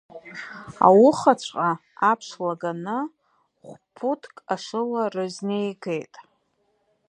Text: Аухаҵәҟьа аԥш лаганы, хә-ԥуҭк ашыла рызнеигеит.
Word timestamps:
Аухаҵәҟьа 0.87 1.71
аԥш 2.09 2.27
лаганы, 2.43 2.97
хә-ԥуҭк 3.67 4.35
ашыла 4.53 5.03
рызнеигеит. 5.13 6.13